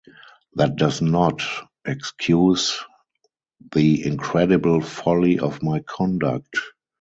[0.55, 1.43] That does not
[1.85, 2.79] excuse
[3.71, 6.57] the incredible folly of my conduct.